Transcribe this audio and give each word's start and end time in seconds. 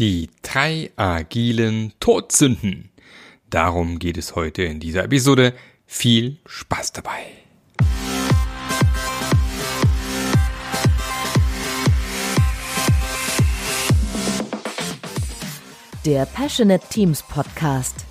Die 0.00 0.30
drei 0.40 0.90
agilen 0.96 1.92
Todsünden. 2.00 2.88
Darum 3.50 3.98
geht 3.98 4.16
es 4.16 4.34
heute 4.34 4.62
in 4.62 4.80
dieser 4.80 5.04
Episode. 5.04 5.52
Viel 5.84 6.38
Spaß 6.46 6.92
dabei. 6.92 7.26
Der 16.06 16.24
Passionate 16.24 16.86
Teams 16.88 17.22
Podcast. 17.22 18.06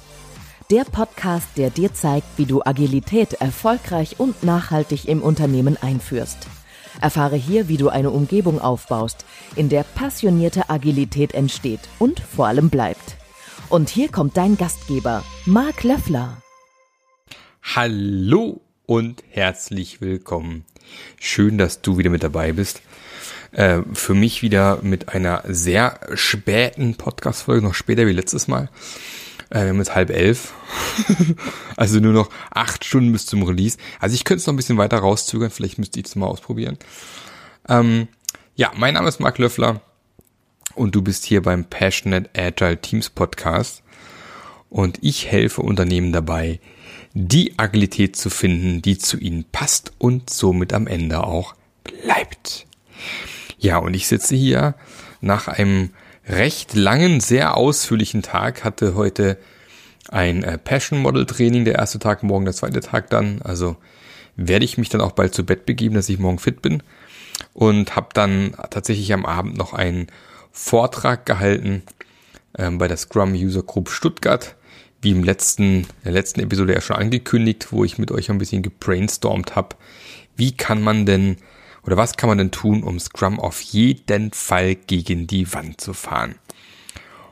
Der 0.70 0.84
Podcast, 0.84 1.48
der 1.58 1.72
dir 1.72 1.92
zeigt, 1.96 2.28
wie 2.38 2.46
du 2.46 2.62
Agilität 2.64 3.34
erfolgreich 3.42 4.20
und 4.20 4.44
nachhaltig 4.44 5.08
im 5.08 5.24
Unternehmen 5.24 5.76
einführst. 5.76 6.46
Erfahre 7.02 7.36
hier, 7.36 7.68
wie 7.68 7.78
du 7.78 7.90
eine 7.90 8.10
Umgebung 8.10 8.60
aufbaust, 8.60 9.26
in 9.56 9.70
der 9.70 9.84
passionierte 9.84 10.70
Agilität 10.70 11.34
entsteht 11.34 11.82
und 12.00 12.20
vor 12.20 12.48
allem 12.48 12.70
bleibt. 12.70 13.18
Und 13.70 13.90
hier 13.90 14.10
kommt 14.10 14.38
dein 14.38 14.58
Gastgeber, 14.58 15.24
Marc 15.46 15.84
Löffler. 15.84 16.42
Hallo 17.62 18.62
und 18.86 19.24
herzlich 19.30 20.02
willkommen. 20.02 20.66
Schön, 21.20 21.58
dass 21.58 21.82
du 21.82 21.98
wieder 21.98 22.10
mit 22.10 22.24
dabei 22.24 22.54
bist. 22.54 22.82
Äh, 23.52 23.82
für 23.94 24.14
mich 24.14 24.42
wieder 24.42 24.80
mit 24.82 25.10
einer 25.10 25.44
sehr 25.48 26.00
späten 26.14 26.96
Podcast-Folge, 26.96 27.66
noch 27.66 27.74
später 27.74 28.08
wie 28.08 28.14
letztes 28.14 28.48
Mal. 28.48 28.70
Äh, 29.50 29.62
wir 29.62 29.70
haben 29.70 29.78
jetzt 29.78 29.96
halb 29.96 30.10
elf. 30.10 30.54
also 31.76 32.00
nur 32.00 32.14
noch 32.14 32.30
acht 32.52 32.86
Stunden 32.86 33.12
bis 33.12 33.26
zum 33.26 33.44
Release. 33.44 33.78
Also 34.00 34.16
ich 34.16 34.24
könnte 34.24 34.42
es 34.42 34.48
noch 34.48 34.54
ein 34.54 34.58
bisschen 34.58 34.78
weiter 34.78 35.00
rauszögern. 35.00 35.50
Vielleicht 35.50 35.78
müsste 35.78 36.00
ich 36.00 36.06
es 36.06 36.16
mal 36.16 36.28
ausprobieren. 36.28 36.78
Ähm, 37.68 38.08
ja, 38.56 38.72
mein 38.76 38.94
Name 38.94 39.08
ist 39.08 39.20
Marc 39.20 39.38
Löffler 39.38 39.82
und 40.76 40.96
du 40.96 41.02
bist 41.02 41.26
hier 41.26 41.42
beim 41.42 41.66
Passionate 41.66 42.30
Agile 42.36 42.80
Teams 42.80 43.10
Podcast. 43.10 43.84
Und 44.70 45.00
ich 45.02 45.32
helfe 45.32 45.62
Unternehmen 45.62 46.12
dabei, 46.12 46.60
die 47.14 47.58
Agilität 47.58 48.16
zu 48.16 48.30
finden, 48.30 48.82
die 48.84 48.98
zu 48.98 49.18
ihnen 49.18 49.46
passt 49.52 49.94
und 49.98 50.30
somit 50.30 50.74
am 50.74 50.86
Ende 50.86 51.24
auch 51.24 51.56
bleibt. 51.84 52.68
Ja, 53.58 53.78
und 53.78 53.96
ich 53.96 54.08
sitze 54.08 54.36
hier 54.36 54.76
nach 55.22 55.48
einem 55.48 55.90
recht 56.30 56.76
langen, 56.76 57.20
sehr 57.20 57.58
ausführlichen 57.58 58.22
Tag, 58.22 58.64
hatte 58.64 58.96
heute 58.96 59.38
ein 60.10 60.44
äh, 60.44 60.58
Passion 60.58 61.00
Model 61.00 61.26
Training, 61.26 61.66
der 61.66 61.76
erste 61.76 62.00
Tag, 62.00 62.24
morgen 62.24 62.46
der 62.46 62.54
zweite 62.54 62.80
Tag 62.80 63.10
dann. 63.10 63.42
Also 63.42 63.76
werde 64.36 64.64
ich 64.64 64.78
mich 64.78 64.90
dann 64.90 65.02
auch 65.02 65.12
bald 65.12 65.34
zu 65.34 65.46
Bett 65.46 65.66
begeben, 65.66 65.96
dass 65.96 66.08
ich 66.08 66.20
morgen 66.20 66.40
fit 66.40 66.62
bin. 66.62 66.84
Und 67.54 67.96
habe 67.96 68.10
dann 68.14 68.54
tatsächlich 68.70 69.12
am 69.14 69.26
Abend 69.26 69.58
noch 69.58 69.74
einen 69.74 70.08
Vortrag 70.52 71.26
gehalten 71.26 71.84
ähm, 72.58 72.78
bei 72.78 72.88
der 72.88 72.98
Scrum 72.98 73.34
User 73.34 73.64
Group 73.64 73.90
Stuttgart, 73.90 74.56
wie 75.02 75.12
im 75.12 75.24
letzten, 75.24 75.88
der 76.04 76.12
letzten 76.12 76.42
Episode 76.42 76.74
ja 76.74 76.82
schon 76.82 76.98
angekündigt, 76.98 77.72
wo 77.72 77.84
ich 77.84 77.98
mit 77.98 78.12
euch 78.12 78.30
ein 78.30 78.38
bisschen 78.38 78.62
gebrainstormt 78.62 79.56
habe. 79.56 79.76
Wie 80.36 80.52
kann 80.56 80.82
man 80.82 81.06
denn 81.06 81.38
oder 81.84 81.98
was 81.98 82.18
kann 82.18 82.30
man 82.30 82.38
denn 82.38 82.52
tun, 82.52 82.84
um 82.84 83.00
Scrum 83.00 83.40
auf 83.40 83.62
jeden 83.62 84.32
Fall 84.32 84.76
gegen 84.76 85.28
die 85.28 85.54
Wand 85.54 85.82
zu 85.82 85.94
fahren? 85.94 86.36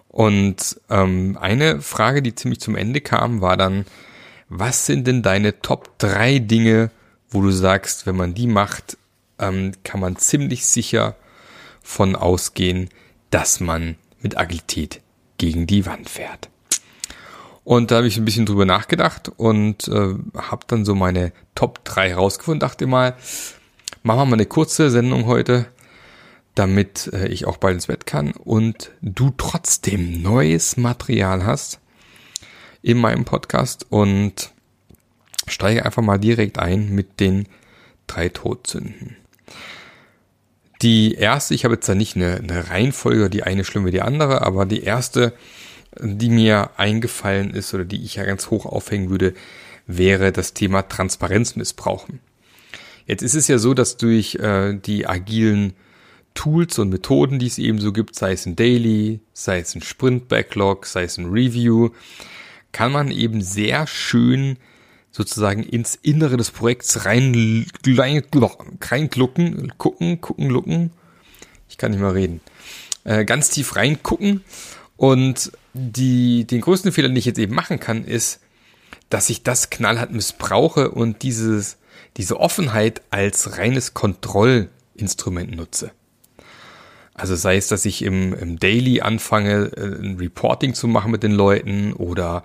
Und 0.10 0.80
ähm, 0.90 1.38
eine 1.40 1.82
Frage, 1.82 2.22
die 2.22 2.34
ziemlich 2.34 2.60
zum 2.60 2.76
Ende 2.76 3.02
kam, 3.02 3.42
war 3.42 3.58
dann, 3.58 3.86
was 4.50 4.86
sind 4.86 5.06
denn 5.06 5.22
deine 5.22 5.62
Top 5.62 6.00
3 6.00 6.40
Dinge, 6.40 6.90
wo 7.30 7.42
du 7.42 7.52
sagst, 7.52 8.08
wenn 8.08 8.16
man 8.16 8.34
die 8.34 8.48
macht, 8.48 8.98
ähm, 9.38 9.74
kann 9.84 10.00
man 10.00 10.16
ziemlich 10.16 10.66
sicher 10.66 11.16
von 11.84 12.16
ausgehen, 12.16 12.90
dass 13.30 13.60
man 13.60 13.96
mit 14.22 14.38
Agilität 14.38 15.02
gegen 15.38 15.68
die 15.68 15.86
Wand 15.86 16.10
fährt. 16.10 16.50
Und 17.64 17.92
da 17.92 17.98
habe 17.98 18.08
ich 18.08 18.18
ein 18.18 18.26
bisschen 18.26 18.46
drüber 18.46 18.66
nachgedacht 18.66 19.30
und 19.36 19.88
äh, 19.90 20.16
habe 20.36 20.66
dann 20.68 20.86
so 20.86 20.96
meine 20.96 21.34
Top 21.54 21.84
3 21.84 22.16
rausgefunden, 22.16 22.62
dachte 22.62 22.88
mal, 22.88 23.16
machen 24.08 24.20
wir 24.20 24.26
mal 24.26 24.34
eine 24.36 24.46
kurze 24.46 24.90
Sendung 24.90 25.26
heute, 25.26 25.66
damit 26.56 27.12
äh, 27.12 27.28
ich 27.28 27.46
auch 27.46 27.58
bald 27.58 27.76
ins 27.76 27.88
Bett 27.88 28.06
kann 28.06 28.32
und 28.32 28.92
du 29.02 29.34
trotzdem 29.38 30.22
neues 30.22 30.78
Material 30.78 31.46
hast 31.46 31.82
in 32.82 32.98
meinem 33.00 33.26
Podcast 33.26 33.86
und 33.90 34.54
steige 35.46 35.86
einfach 35.86 36.02
mal 36.02 36.18
direkt 36.18 36.58
ein 36.58 36.90
mit 36.90 37.20
den 37.20 37.50
drei 38.08 38.30
Todsünden. 38.30 39.18
Die 40.82 41.16
erste, 41.16 41.54
ich 41.54 41.66
habe 41.66 41.74
jetzt 41.74 41.90
da 41.90 41.94
nicht 41.94 42.16
eine, 42.16 42.38
eine 42.38 42.70
Reihenfolge, 42.70 43.30
die 43.30 43.44
eine 43.44 43.66
schlimm 43.66 43.86
wie 43.86 43.92
die 43.92 44.02
andere, 44.02 44.42
aber 44.42 44.66
die 44.66 44.84
erste, 44.84 45.34
die 46.00 46.30
mir 46.30 46.70
eingefallen 46.78 47.50
ist 47.50 47.74
oder 47.74 47.84
die 47.84 48.04
ich 48.06 48.16
ja 48.16 48.24
ganz 48.24 48.52
hoch 48.52 48.66
aufhängen 48.66 49.10
würde, 49.10 49.34
wäre 49.86 50.32
das 50.32 50.54
Thema 50.54 50.84
Transparenz 50.84 51.58
missbrauchen. 51.58 52.22
Jetzt 53.08 53.24
ist 53.24 53.36
es 53.36 53.48
ja 53.48 53.58
so, 53.58 53.74
dass 53.74 53.98
durch 53.98 54.36
äh, 54.36 54.74
die 54.76 55.08
agilen 55.08 55.74
Tools 56.34 56.78
und 56.78 56.90
Methoden, 56.90 57.40
die 57.40 57.48
es 57.48 57.58
eben 57.58 57.80
so 57.80 57.92
gibt, 57.92 58.16
sei 58.16 58.34
es 58.34 58.46
ein 58.46 58.56
Daily, 58.56 59.22
sei 59.34 59.60
es 59.60 59.74
ein 59.74 59.82
Sprint 59.82 60.28
Backlog, 60.28 60.86
sei 60.86 61.04
es 61.04 61.18
ein 61.18 61.32
Review, 61.32 61.90
kann 62.72 62.92
man 62.92 63.10
eben 63.10 63.42
sehr 63.42 63.88
schön 63.88 64.58
sozusagen 65.10 65.64
ins 65.64 65.96
Innere 65.96 66.38
des 66.38 66.52
Projekts 66.52 67.06
rein, 67.06 67.66
rein 67.88 68.22
reinklucken, 68.82 69.74
gucken, 69.78 70.22
gucken, 70.22 70.50
lucken. 70.50 70.92
Ich 71.70 71.78
kann 71.78 71.92
nicht 71.92 72.02
mal 72.02 72.12
reden. 72.12 72.42
Äh, 73.04 73.26
ganz 73.26 73.50
tief 73.50 73.76
reingucken. 73.76 74.44
Und 74.96 75.52
die, 75.74 76.46
den 76.46 76.62
größten 76.62 76.92
Fehler, 76.92 77.08
den 77.08 77.18
ich 77.18 77.26
jetzt 77.26 77.40
eben 77.40 77.56
machen 77.56 77.80
kann, 77.80 78.04
ist, 78.04 78.42
dass 79.10 79.30
ich 79.30 79.44
das 79.44 79.70
knallhart 79.70 80.12
missbrauche 80.12 80.92
und 80.92 81.24
dieses 81.24 81.78
diese 82.18 82.40
Offenheit 82.40 83.02
als 83.12 83.58
reines 83.58 83.94
Kontrollinstrument 83.94 85.56
nutze. 85.56 85.92
Also 87.14 87.36
sei 87.36 87.58
es, 87.58 87.68
dass 87.68 87.86
ich 87.86 88.04
im, 88.04 88.34
im 88.34 88.60
Daily 88.60 89.02
anfange, 89.02 89.72
äh, 89.76 90.04
ein 90.04 90.18
Reporting 90.20 90.76
zu 90.76 90.88
machen 90.88 91.12
mit 91.12 91.24
den 91.24 91.32
Leuten 91.32 91.94
oder 91.94 92.44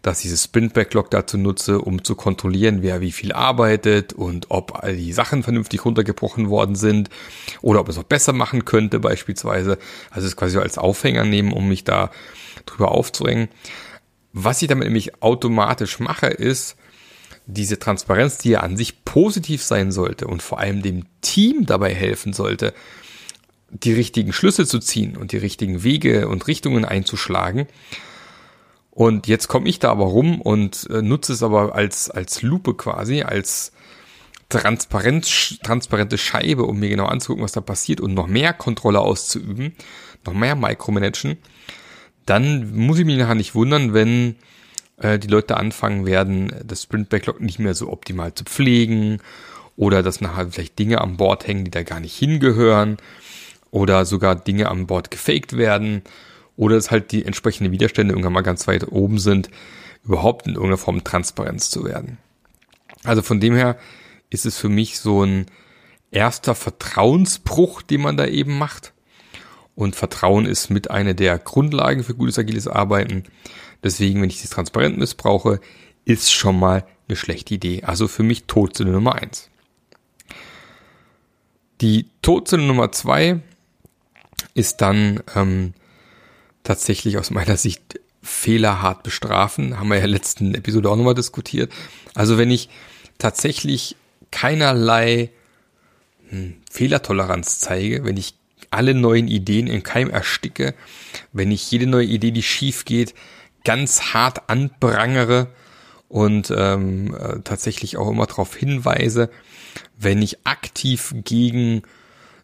dass 0.00 0.18
ich 0.18 0.24
dieses 0.24 0.44
Sprint 0.44 0.74
Backlog 0.74 1.10
dazu 1.10 1.38
nutze, 1.38 1.80
um 1.80 2.04
zu 2.04 2.14
kontrollieren, 2.14 2.82
wer 2.82 3.00
wie 3.00 3.12
viel 3.12 3.32
arbeitet 3.32 4.12
und 4.12 4.46
ob 4.50 4.82
all 4.82 4.96
die 4.96 5.12
Sachen 5.12 5.42
vernünftig 5.42 5.84
runtergebrochen 5.84 6.48
worden 6.48 6.74
sind 6.74 7.08
oder 7.62 7.80
ob 7.80 7.88
es 7.88 7.98
auch 7.98 8.04
besser 8.04 8.32
machen 8.32 8.64
könnte 8.64 8.98
beispielsweise. 8.98 9.78
Also 10.10 10.26
es 10.26 10.36
quasi 10.36 10.58
als 10.58 10.78
Aufhänger 10.78 11.24
nehmen, 11.24 11.52
um 11.52 11.68
mich 11.68 11.84
da 11.84 12.10
drüber 12.66 12.92
aufzuhängen. 12.92 13.48
Was 14.32 14.60
ich 14.62 14.68
damit 14.68 14.84
nämlich 14.84 15.22
automatisch 15.22 16.00
mache, 16.00 16.26
ist, 16.26 16.76
diese 17.46 17.78
Transparenz, 17.78 18.38
die 18.38 18.50
ja 18.50 18.60
an 18.60 18.76
sich 18.76 19.04
positiv 19.04 19.62
sein 19.62 19.92
sollte 19.92 20.26
und 20.26 20.42
vor 20.42 20.58
allem 20.58 20.82
dem 20.82 21.04
Team 21.20 21.66
dabei 21.66 21.94
helfen 21.94 22.32
sollte, 22.32 22.72
die 23.70 23.92
richtigen 23.92 24.32
Schlüsse 24.32 24.66
zu 24.66 24.78
ziehen 24.78 25.16
und 25.16 25.32
die 25.32 25.36
richtigen 25.36 25.82
Wege 25.82 26.28
und 26.28 26.46
Richtungen 26.46 26.84
einzuschlagen. 26.84 27.66
Und 28.90 29.26
jetzt 29.26 29.48
komme 29.48 29.68
ich 29.68 29.80
da 29.80 29.90
aber 29.90 30.04
rum 30.04 30.40
und 30.40 30.88
äh, 30.90 31.02
nutze 31.02 31.32
es 31.32 31.42
aber 31.42 31.74
als, 31.74 32.10
als 32.10 32.42
Lupe 32.42 32.74
quasi, 32.74 33.22
als 33.22 33.72
Transparenz, 34.48 35.58
transparente 35.62 36.16
Scheibe, 36.16 36.64
um 36.64 36.78
mir 36.78 36.88
genau 36.88 37.06
anzugucken, 37.06 37.42
was 37.42 37.52
da 37.52 37.60
passiert 37.60 38.00
und 38.00 38.14
noch 38.14 38.28
mehr 38.28 38.52
Kontrolle 38.52 39.00
auszuüben, 39.00 39.74
noch 40.24 40.34
mehr 40.34 40.54
Micromanagen. 40.54 41.38
Dann 42.24 42.72
muss 42.74 42.98
ich 42.98 43.04
mich 43.04 43.18
nachher 43.18 43.34
nicht 43.34 43.54
wundern, 43.56 43.94
wenn 43.94 44.36
äh, 44.98 45.18
die 45.18 45.28
Leute 45.28 45.56
anfangen 45.56 46.06
werden, 46.06 46.52
das 46.64 46.82
Sprint 46.82 47.08
Backlog 47.08 47.40
nicht 47.40 47.58
mehr 47.58 47.74
so 47.74 47.90
optimal 47.90 48.34
zu 48.34 48.44
pflegen 48.44 49.18
oder 49.76 50.02
dass 50.02 50.20
nachher 50.20 50.50
vielleicht 50.50 50.78
Dinge 50.78 51.00
am 51.00 51.16
Bord 51.16 51.46
hängen, 51.46 51.64
die 51.64 51.70
da 51.70 51.82
gar 51.82 52.00
nicht 52.00 52.16
hingehören 52.16 52.96
oder 53.70 54.04
sogar 54.04 54.36
Dinge 54.36 54.68
am 54.68 54.86
Bord 54.86 55.10
gefaked 55.10 55.56
werden 55.56 56.02
oder 56.56 56.76
dass 56.76 56.90
halt 56.90 57.12
die 57.12 57.24
entsprechenden 57.24 57.72
Widerstände 57.72 58.12
irgendwann 58.12 58.32
mal 58.32 58.42
ganz 58.42 58.66
weit 58.68 58.86
oben 58.88 59.18
sind, 59.18 59.50
überhaupt 60.04 60.46
in 60.46 60.52
irgendeiner 60.52 60.78
Form 60.78 61.02
Transparenz 61.02 61.70
zu 61.70 61.84
werden. 61.84 62.18
Also 63.02 63.22
von 63.22 63.40
dem 63.40 63.54
her 63.54 63.76
ist 64.30 64.46
es 64.46 64.58
für 64.58 64.68
mich 64.68 64.98
so 64.98 65.24
ein 65.24 65.46
erster 66.10 66.54
Vertrauensbruch, 66.54 67.82
den 67.82 68.00
man 68.00 68.16
da 68.16 68.26
eben 68.26 68.56
macht. 68.58 68.92
Und 69.74 69.96
Vertrauen 69.96 70.46
ist 70.46 70.70
mit 70.70 70.90
einer 70.90 71.14
der 71.14 71.38
Grundlagen 71.38 72.04
für 72.04 72.14
gutes 72.14 72.38
agiles 72.38 72.68
Arbeiten. 72.68 73.24
Deswegen, 73.84 74.20
wenn 74.20 74.30
ich 74.30 74.40
das 74.40 74.50
transparent 74.50 74.98
missbrauche, 74.98 75.60
ist 76.04 76.32
schon 76.32 76.58
mal 76.58 76.84
eine 77.06 77.16
schlechte 77.16 77.54
Idee. 77.54 77.82
Also 77.84 78.08
für 78.08 78.22
mich 78.22 78.44
Todsünde 78.44 78.92
Nummer 78.92 79.14
eins. 79.14 79.50
Die 81.80 82.06
Todsünde 82.22 82.66
Nummer 82.66 82.90
zwei 82.92 83.40
ist 84.54 84.78
dann 84.78 85.22
ähm, 85.36 85.74
tatsächlich 86.62 87.18
aus 87.18 87.30
meiner 87.30 87.56
Sicht 87.56 88.00
Fehler 88.22 88.80
hart 88.80 89.02
bestrafen. 89.02 89.78
Haben 89.78 89.88
wir 89.88 89.96
ja 89.96 90.04
in 90.04 90.10
der 90.10 90.18
letzten 90.18 90.54
Episode 90.54 90.90
auch 90.90 90.96
nochmal 90.96 91.14
diskutiert. 91.14 91.70
Also 92.14 92.38
wenn 92.38 92.50
ich 92.50 92.70
tatsächlich 93.18 93.96
keinerlei 94.30 95.30
hm, 96.30 96.56
Fehlertoleranz 96.70 97.60
zeige, 97.60 98.04
wenn 98.04 98.16
ich 98.16 98.34
alle 98.70 98.94
neuen 98.94 99.28
Ideen 99.28 99.66
im 99.66 99.82
Keim 99.82 100.10
ersticke, 100.10 100.74
wenn 101.32 101.50
ich 101.52 101.70
jede 101.70 101.86
neue 101.86 102.06
Idee, 102.06 102.30
die 102.30 102.42
schief 102.42 102.84
geht, 102.84 103.14
ganz 103.64 104.14
hart 104.14 104.48
anprangere 104.48 105.48
und 106.08 106.52
ähm, 106.56 107.14
äh, 107.14 107.40
tatsächlich 107.42 107.96
auch 107.96 108.10
immer 108.10 108.26
darauf 108.26 108.54
hinweise, 108.54 109.30
wenn 109.98 110.22
ich 110.22 110.46
aktiv 110.46 111.14
gegen 111.24 111.82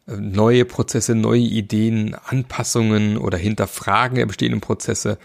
äh, 0.07 0.17
neue 0.17 0.65
Prozesse, 0.65 1.15
neue 1.15 1.41
Ideen, 1.41 2.15
Anpassungen 2.15 3.17
oder 3.17 3.39
Hinterfragen 3.39 4.17
der 4.17 4.27
bestehenden 4.27 4.61
Prozesse 4.61 5.19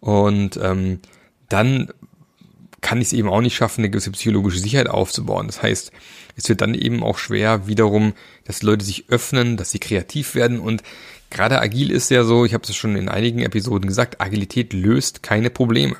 und 0.00 0.58
ähm, 0.62 1.00
dann 1.48 1.88
kann 2.80 3.00
ich 3.00 3.08
es 3.08 3.12
eben 3.12 3.28
auch 3.28 3.40
nicht 3.40 3.56
schaffen, 3.56 3.80
eine 3.80 3.90
gewisse 3.90 4.12
psychologische 4.12 4.60
Sicherheit 4.60 4.88
aufzubauen. 4.88 5.46
Das 5.46 5.62
heißt, 5.62 5.90
es 6.36 6.48
wird 6.48 6.60
dann 6.60 6.74
eben 6.74 7.02
auch 7.02 7.18
schwer 7.18 7.66
wiederum, 7.66 8.12
dass 8.44 8.62
Leute 8.62 8.84
sich 8.84 9.08
öffnen, 9.08 9.56
dass 9.56 9.72
sie 9.72 9.80
kreativ 9.80 10.36
werden 10.36 10.60
und 10.60 10.82
gerade 11.30 11.60
agil 11.60 11.90
ist 11.90 12.10
ja 12.10 12.24
so, 12.24 12.44
ich 12.44 12.54
habe 12.54 12.64
es 12.64 12.74
schon 12.74 12.96
in 12.96 13.08
einigen 13.08 13.40
Episoden 13.40 13.86
gesagt, 13.86 14.20
Agilität 14.20 14.72
löst 14.72 15.22
keine 15.22 15.50
Probleme, 15.50 15.96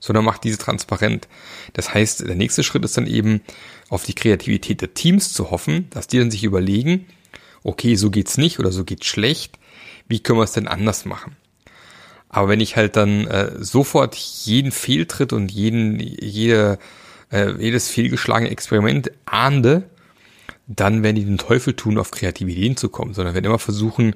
sondern 0.00 0.24
macht 0.24 0.44
diese 0.44 0.58
transparent. 0.58 1.28
Das 1.72 1.94
heißt, 1.94 2.26
der 2.26 2.36
nächste 2.36 2.62
Schritt 2.62 2.84
ist 2.84 2.96
dann 2.96 3.06
eben 3.06 3.40
auf 3.88 4.04
die 4.04 4.14
Kreativität 4.14 4.80
der 4.80 4.94
Teams 4.94 5.32
zu 5.32 5.50
hoffen, 5.50 5.88
dass 5.90 6.08
die 6.08 6.18
dann 6.18 6.30
sich 6.30 6.44
überlegen, 6.44 7.06
okay, 7.62 7.96
so 7.96 8.10
geht's 8.10 8.38
nicht 8.38 8.58
oder 8.58 8.72
so 8.72 8.84
geht's 8.84 9.06
schlecht, 9.06 9.58
wie 10.08 10.20
können 10.20 10.38
wir 10.38 10.44
es 10.44 10.52
denn 10.52 10.68
anders 10.68 11.04
machen? 11.04 11.36
Aber 12.28 12.48
wenn 12.48 12.60
ich 12.60 12.76
halt 12.76 12.96
dann 12.96 13.26
äh, 13.26 13.52
sofort 13.58 14.14
jeden 14.14 14.72
Fehltritt 14.72 15.32
und 15.32 15.50
jeden, 15.50 15.98
jede, 16.00 16.78
äh, 17.30 17.52
jedes 17.58 17.88
fehlgeschlagene 17.88 18.50
Experiment 18.50 19.10
ahnde, 19.24 19.88
dann 20.66 21.02
werden 21.02 21.16
die 21.16 21.24
den 21.24 21.38
Teufel 21.38 21.74
tun, 21.74 21.98
auf 21.98 22.10
kreative 22.10 22.50
Ideen 22.50 22.76
zu 22.76 22.88
kommen, 22.88 23.14
sondern 23.14 23.34
werden 23.34 23.46
immer 23.46 23.58
versuchen, 23.58 24.14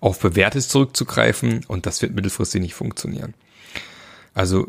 auf 0.00 0.18
Bewährtes 0.18 0.68
zurückzugreifen 0.68 1.64
und 1.68 1.86
das 1.86 2.02
wird 2.02 2.14
mittelfristig 2.14 2.60
nicht 2.60 2.74
funktionieren. 2.74 3.34
Also 4.34 4.66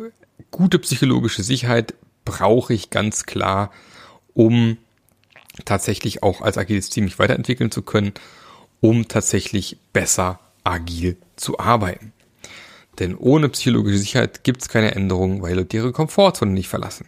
gute 0.50 0.80
psychologische 0.80 1.44
Sicherheit 1.44 1.94
brauche 2.26 2.74
ich 2.74 2.90
ganz 2.90 3.26
klar, 3.26 3.72
um 4.34 4.78
tatsächlich 5.66 6.24
auch 6.24 6.42
als 6.42 6.58
agiles 6.58 6.90
Team 6.90 7.06
mich 7.06 7.20
weiterentwickeln 7.20 7.72
zu 7.72 7.82
können, 7.82 8.14
um 8.80 9.08
tatsächlich 9.08 9.78
besser 9.94 10.40
agil 10.64 11.18
zu 11.36 11.60
arbeiten. 11.60 12.14
Denn 13.00 13.16
ohne 13.16 13.50
psychologische 13.50 13.98
Sicherheit 13.98 14.44
gibt 14.44 14.62
es 14.62 14.70
keine 14.70 14.94
Änderung, 14.96 15.42
weil 15.42 15.56
Leute 15.56 15.78
ihre 15.78 15.92
Komfortzone 15.92 16.52
nicht 16.52 16.68
verlassen. 16.68 17.08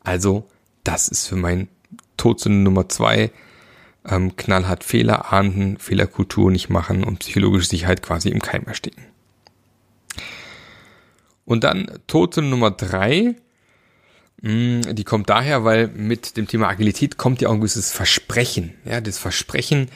Also, 0.00 0.46
das 0.84 1.08
ist 1.08 1.26
für 1.26 1.36
mein 1.36 1.68
Todsünde 2.16 2.58
Nummer 2.58 2.88
zwei. 2.88 3.32
Ähm, 4.08 4.36
knallhart 4.36 4.84
Fehler 4.84 5.32
ahnden, 5.32 5.78
Fehlerkultur 5.78 6.50
nicht 6.50 6.68
machen 6.68 7.02
und 7.02 7.18
psychologische 7.18 7.68
Sicherheit 7.68 8.02
quasi 8.02 8.28
im 8.28 8.40
Keim 8.40 8.64
ersticken. 8.64 9.04
Und 11.44 11.64
dann 11.64 11.90
Todsünde 12.06 12.50
Nummer 12.50 12.70
drei. 12.70 13.36
Mm, 14.42 14.82
die 14.92 15.04
kommt 15.04 15.30
daher, 15.30 15.64
weil 15.64 15.88
mit 15.88 16.36
dem 16.36 16.46
Thema 16.46 16.68
Agilität 16.68 17.16
kommt 17.16 17.40
ja 17.40 17.48
auch 17.48 17.54
ein 17.54 17.60
gewisses 17.60 17.90
Versprechen. 17.92 18.74
Ja, 18.84 19.00
das 19.00 19.18
Versprechen, 19.18 19.88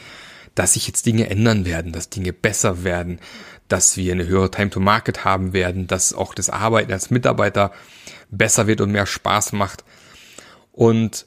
dass 0.55 0.75
sich 0.75 0.87
jetzt 0.87 1.07
Dinge 1.07 1.29
ändern 1.29 1.65
werden, 1.65 1.93
dass 1.93 2.09
Dinge 2.09 2.33
besser 2.33 2.85
werden, 2.85 3.21
dass 3.69 3.97
wir 3.97 4.13
eine 4.13 4.27
höhere 4.27 4.51
Time 4.51 4.71
to 4.71 4.81
Market 4.81 5.25
haben 5.25 5.53
werden, 5.53 5.87
dass 5.87 6.15
auch 6.15 6.35
das 6.35 6.51
Arbeiten 6.51 6.93
als 6.93 7.11
Mitarbeiter 7.11 7.73
besser 8.31 8.67
wird 8.67 8.81
und 8.81 8.93
mehr 8.93 9.07
Spaß 9.07 9.53
macht. 9.53 9.85
Und 10.73 11.27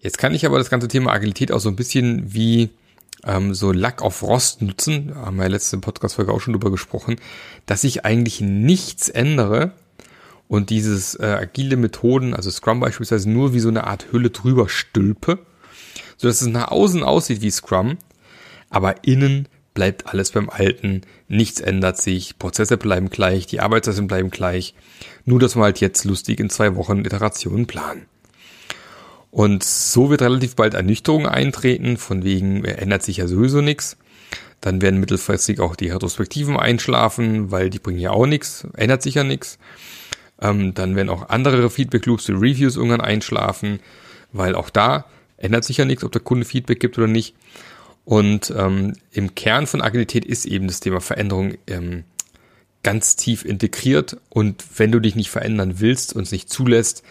jetzt 0.00 0.18
kann 0.18 0.34
ich 0.34 0.46
aber 0.46 0.58
das 0.58 0.70
ganze 0.70 0.88
Thema 0.88 1.12
Agilität 1.12 1.52
auch 1.52 1.60
so 1.60 1.68
ein 1.68 1.76
bisschen 1.76 2.32
wie 2.32 2.70
ähm, 3.24 3.54
so 3.54 3.72
Lack 3.72 4.02
auf 4.02 4.22
Rost 4.22 4.62
nutzen. 4.62 5.08
Da 5.08 5.26
haben 5.26 5.36
wir 5.36 5.44
ja 5.44 5.50
letzte 5.50 5.78
Podcast-Folge 5.78 6.32
auch 6.32 6.40
schon 6.40 6.54
drüber 6.54 6.70
gesprochen, 6.70 7.16
dass 7.66 7.84
ich 7.84 8.04
eigentlich 8.04 8.40
nichts 8.40 9.08
ändere 9.08 9.72
und 10.48 10.70
dieses 10.70 11.14
äh, 11.14 11.26
agile 11.26 11.76
Methoden, 11.76 12.34
also 12.34 12.50
Scrum 12.50 12.80
beispielsweise, 12.80 13.28
nur 13.28 13.52
wie 13.52 13.60
so 13.60 13.68
eine 13.68 13.86
Art 13.86 14.06
Hülle 14.12 14.30
drüber 14.30 14.68
stülpe, 14.68 15.38
sodass 16.16 16.40
es 16.40 16.48
nach 16.48 16.70
außen 16.70 17.02
aussieht 17.02 17.42
wie 17.42 17.50
Scrum, 17.50 17.98
aber 18.70 19.04
innen 19.04 19.48
bleibt 19.74 20.06
alles 20.06 20.32
beim 20.32 20.50
Alten, 20.50 21.02
nichts 21.28 21.60
ändert 21.60 21.98
sich, 21.98 22.38
Prozesse 22.38 22.76
bleiben 22.76 23.10
gleich, 23.10 23.46
die 23.46 23.60
Arbeitszeiten 23.60 24.08
bleiben 24.08 24.30
gleich, 24.30 24.74
nur 25.24 25.38
dass 25.38 25.54
wir 25.54 25.62
halt 25.62 25.80
jetzt 25.80 26.04
lustig 26.04 26.40
in 26.40 26.50
zwei 26.50 26.74
Wochen 26.74 27.04
Iterationen 27.04 27.66
planen. 27.66 28.06
Und 29.38 29.62
so 29.62 30.10
wird 30.10 30.22
relativ 30.22 30.56
bald 30.56 30.74
Ernüchterung 30.74 31.28
eintreten, 31.28 31.96
von 31.96 32.24
wegen 32.24 32.64
ändert 32.64 33.04
sich 33.04 33.18
ja 33.18 33.28
sowieso 33.28 33.60
nichts. 33.60 33.96
Dann 34.60 34.82
werden 34.82 34.98
mittelfristig 34.98 35.60
auch 35.60 35.76
die 35.76 35.90
Retrospektiven 35.90 36.56
einschlafen, 36.56 37.52
weil 37.52 37.70
die 37.70 37.78
bringen 37.78 38.00
ja 38.00 38.10
auch 38.10 38.26
nichts, 38.26 38.66
ändert 38.76 39.00
sich 39.00 39.14
ja 39.14 39.22
nichts. 39.22 39.60
Ähm, 40.42 40.74
dann 40.74 40.96
werden 40.96 41.08
auch 41.08 41.28
andere 41.28 41.70
Feedback-Loops 41.70 42.26
wie 42.26 42.32
Reviews 42.32 42.74
irgendwann 42.74 43.00
einschlafen, 43.00 43.78
weil 44.32 44.56
auch 44.56 44.70
da 44.70 45.04
ändert 45.36 45.62
sich 45.62 45.76
ja 45.76 45.84
nichts, 45.84 46.02
ob 46.02 46.10
der 46.10 46.22
Kunde 46.22 46.44
Feedback 46.44 46.80
gibt 46.80 46.98
oder 46.98 47.06
nicht. 47.06 47.36
Und 48.04 48.52
ähm, 48.56 48.94
im 49.12 49.36
Kern 49.36 49.68
von 49.68 49.82
Agilität 49.82 50.24
ist 50.24 50.46
eben 50.46 50.66
das 50.66 50.80
Thema 50.80 51.00
Veränderung 51.00 51.54
ähm, 51.68 52.02
ganz 52.82 53.14
tief 53.14 53.44
integriert. 53.44 54.16
Und 54.30 54.64
wenn 54.78 54.90
du 54.90 54.98
dich 54.98 55.14
nicht 55.14 55.30
verändern 55.30 55.74
willst 55.78 56.12
und 56.12 56.22
es 56.22 56.32
nicht 56.32 56.50
zulässt, 56.50 57.04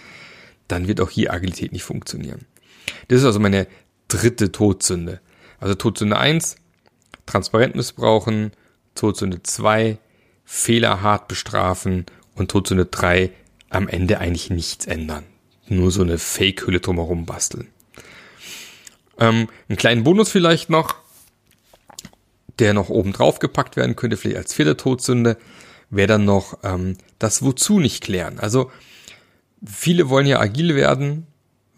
dann 0.68 0.88
wird 0.88 1.02
auch 1.02 1.10
hier 1.10 1.34
Agilität 1.34 1.72
nicht 1.72 1.84
funktionieren. 1.84 2.46
Das 3.08 3.20
ist 3.20 3.26
also 3.26 3.40
meine 3.40 3.68
dritte 4.08 4.52
Todsünde. 4.52 5.20
Also 5.60 5.76
Todsünde 5.76 6.18
eins 6.18 6.58
transparent 7.26 7.76
missbrauchen, 7.76 8.52
Todsünde 8.96 9.44
zwei 9.44 9.98
Fehler 10.46 11.02
hart 11.02 11.28
bestrafen 11.28 12.06
und 12.36 12.50
Todsünde 12.50 12.86
drei 12.86 13.32
am 13.70 13.88
Ende 13.88 14.20
eigentlich 14.20 14.50
nichts 14.50 14.86
ändern. 14.86 15.26
Nur 15.68 15.92
so 15.92 16.02
eine 16.02 16.18
Fake-Hülle 16.18 16.80
drumherum 16.80 17.26
basteln. 17.26 17.68
Ähm, 19.20 19.50
einen 19.68 19.78
kleinen 19.78 20.04
Bonus 20.04 20.32
vielleicht 20.32 20.70
noch, 20.70 20.96
der 22.60 22.74
noch 22.74 22.90
oben 22.90 23.12
drauf 23.12 23.40
gepackt 23.40 23.76
werden 23.76 23.96
könnte, 23.96 24.16
vielleicht 24.16 24.38
als 24.38 24.54
vierte 24.54 24.78
Todsünde, 24.78 25.38
wäre 25.90 26.08
dann 26.08 26.26
noch 26.26 26.60
ähm, 26.64 26.98
das 27.20 27.44
Wozu 27.44 27.80
nicht 27.80 28.04
klären. 28.04 28.40
Also 28.40 28.72
viele 29.66 30.10
wollen 30.10 30.28
ja 30.28 30.40
agil 30.40 30.76
werden, 30.76 31.28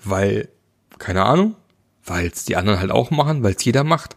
weil, 0.03 0.49
keine 0.97 1.23
Ahnung, 1.23 1.55
weil 2.05 2.27
es 2.27 2.45
die 2.45 2.55
anderen 2.55 2.79
halt 2.79 2.91
auch 2.91 3.11
machen, 3.11 3.43
weil 3.43 3.55
es 3.55 3.63
jeder 3.63 3.83
macht. 3.83 4.15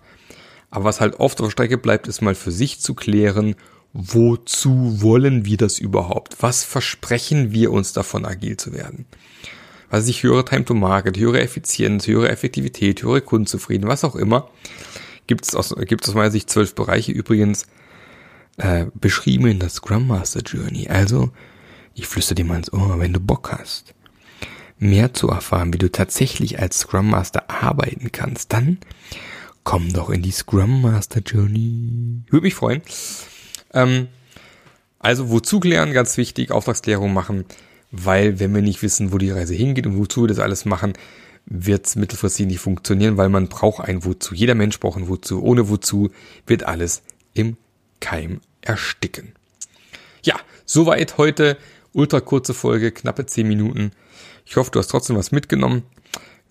Aber 0.71 0.85
was 0.85 1.01
halt 1.01 1.21
oft 1.21 1.41
auf 1.41 1.47
der 1.47 1.51
Strecke 1.51 1.79
bleibt, 1.79 2.09
ist 2.09 2.23
mal 2.23 2.35
für 2.35 2.53
sich 2.53 2.81
zu 2.81 2.95
klären, 2.95 3.57
wozu 3.93 5.03
wollen 5.03 5.45
wir 5.45 5.59
das 5.59 5.79
überhaupt? 5.79 6.37
Was 6.41 6.65
versprechen 6.65 7.53
wir 7.53 7.73
uns 7.73 7.93
davon, 7.93 8.25
agil 8.25 8.57
zu 8.57 8.73
werden? 8.73 9.07
was 9.93 10.09
ich 10.09 10.23
höhere 10.23 10.45
Time 10.47 10.65
to 10.65 10.73
Market, 10.73 11.19
höhere 11.19 11.43
Effizienz, 11.43 12.07
höhere 12.07 12.31
Effektivität, 12.31 13.03
höhere 13.03 13.21
Kundenzufriedenheit, 13.21 13.93
was 13.93 14.05
auch 14.05 14.17
immer, 14.17 14.49
gibt 15.27 15.45
es 15.45 15.55
aus, 15.55 15.75
gibt's 15.87 16.09
aus 16.09 16.15
meiner 16.15 16.31
Sicht 16.31 16.49
zwölf 16.49 16.75
Bereiche 16.75 17.13
übrigens 17.13 17.67
äh, 18.57 18.87
beschrieben 18.95 19.49
in 19.49 19.59
der 19.59 19.69
Scrum 19.69 20.07
Master 20.07 20.41
Journey. 20.41 20.89
Also, 20.89 21.31
ich 21.95 22.07
flüstere 22.07 22.37
dir 22.37 22.45
mal 22.45 22.57
ins 22.57 22.73
Ohr, 22.73 22.99
wenn 23.01 23.13
du 23.13 23.21
Bock 23.21 23.53
hast, 23.53 23.95
mehr 24.79 25.15
zu 25.15 25.29
erfahren, 25.29 25.73
wie 25.73 25.79
du 25.79 25.91
tatsächlich 25.91 26.59
als 26.59 26.81
Scrum 26.81 27.11
Master 27.11 27.51
arbeiten 27.51 28.13
kannst, 28.13 28.53
dann 28.53 28.79
komm 29.65 29.93
doch 29.93 30.11
in 30.11 30.23
die 30.23 30.33
Scrum 30.33 30.83
Master 30.83 31.21
Journey. 31.21 32.23
Würde 32.29 32.45
mich 32.45 32.55
freuen. 32.55 32.83
Ähm, 33.73 34.09
also, 34.99 35.31
wozu 35.31 35.61
klären, 35.61 35.93
ganz 35.93 36.17
wichtig, 36.17 36.51
Auftragsklärung 36.51 37.13
machen 37.13 37.45
weil 37.93 38.41
wenn 38.41 38.55
wir 38.55 38.63
nicht 38.63 38.83
wissen, 38.83 39.13
wo 39.13 39.19
die 39.19 39.31
Reise 39.31 39.55
hingeht 39.55 39.87
und 39.87 39.99
wozu 39.99 40.23
wir 40.23 40.29
das 40.29 40.39
alles 40.39 40.65
machen, 40.65 40.95
wird 41.45 41.87
es 41.87 41.95
mittelfristig 41.95 42.47
nicht 42.47 42.61
funktionieren, 42.61 43.19
weil 43.19 43.29
man 43.29 43.49
braucht 43.49 43.87
ein 43.87 44.05
Wozu. 44.05 44.35
Jeder 44.35 44.55
Mensch 44.55 44.81
braucht 44.81 44.99
ein 44.99 45.09
Wozu. 45.09 45.43
Ohne 45.43 45.69
Wozu 45.69 46.11
wird 46.47 46.65
alles 46.65 47.03
im 47.35 47.57
Keim 48.01 48.41
ersticken. 48.63 49.35
Ja, 50.25 50.37
soweit 50.65 51.19
heute. 51.19 51.59
Ultra 51.93 52.21
kurze 52.21 52.55
Folge, 52.55 52.91
knappe 52.91 53.27
10 53.27 53.47
Minuten. 53.47 53.93
Ich 54.47 54.57
hoffe, 54.57 54.71
du 54.71 54.79
hast 54.79 54.89
trotzdem 54.89 55.17
was 55.17 55.33
mitgenommen. 55.33 55.83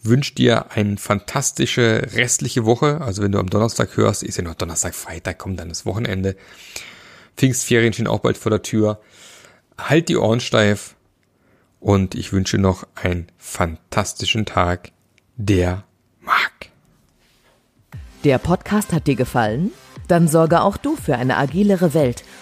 Wünsch 0.04 0.34
dir 0.36 0.72
eine 0.72 0.98
fantastische 0.98 2.08
restliche 2.14 2.66
Woche. 2.66 3.02
Also 3.02 3.22
wenn 3.22 3.32
du 3.32 3.40
am 3.40 3.50
Donnerstag 3.50 3.98
hörst, 3.98 4.24
ist 4.24 4.38
ja 4.38 4.44
noch 4.44 4.56
Donnerstag, 4.56 4.96
Freitag, 4.96 5.38
kommt 5.38 5.60
dann 5.60 5.70
das 5.70 5.86
Wochenende. 5.86 6.36
Pfingstferien 7.38 7.94
stehen 7.94 8.08
auch 8.08 8.20
bald 8.20 8.38
vor 8.38 8.50
der 8.50 8.62
Tür. 8.62 9.02
Halt 9.78 10.10
die 10.10 10.18
Ohren 10.18 10.40
steif 10.40 10.96
und 11.80 12.14
ich 12.14 12.34
wünsche 12.34 12.58
noch 12.58 12.86
einen 12.96 13.28
fantastischen 13.38 14.46
Tag. 14.46 14.92
Der 15.38 15.84
Marc. 16.20 16.70
Der 18.24 18.38
Podcast 18.38 18.94
hat 18.94 19.08
dir 19.08 19.16
gefallen? 19.16 19.72
Dann 20.08 20.28
sorge 20.28 20.62
auch 20.62 20.78
du 20.78 20.96
für 20.96 21.16
eine 21.16 21.38
agilere 21.38 21.94
Welt 21.94 22.24